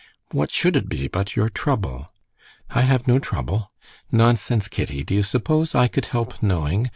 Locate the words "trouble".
1.47-2.09, 3.19-3.69